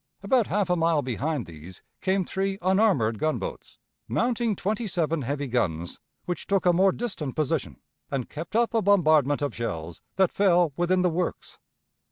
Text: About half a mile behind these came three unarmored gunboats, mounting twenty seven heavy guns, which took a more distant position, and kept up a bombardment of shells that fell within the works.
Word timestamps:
About 0.23 0.47
half 0.47 0.71
a 0.71 0.75
mile 0.75 1.03
behind 1.03 1.45
these 1.45 1.83
came 2.01 2.25
three 2.25 2.57
unarmored 2.63 3.19
gunboats, 3.19 3.77
mounting 4.07 4.55
twenty 4.55 4.87
seven 4.87 5.21
heavy 5.21 5.45
guns, 5.45 5.99
which 6.25 6.47
took 6.47 6.65
a 6.65 6.73
more 6.73 6.91
distant 6.91 7.35
position, 7.35 7.79
and 8.09 8.27
kept 8.27 8.55
up 8.55 8.73
a 8.73 8.81
bombardment 8.81 9.43
of 9.43 9.53
shells 9.53 10.01
that 10.15 10.31
fell 10.31 10.73
within 10.75 11.03
the 11.03 11.09
works. 11.11 11.59